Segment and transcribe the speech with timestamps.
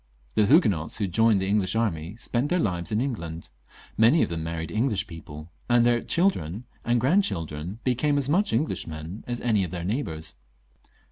[0.33, 3.51] The Huguenots who had joined the English army spent their lives in England;
[3.99, 8.51] many of them married Eng lish people, and their children and grandchildren became as much
[8.51, 10.33] Englishmen as any of their neighbours.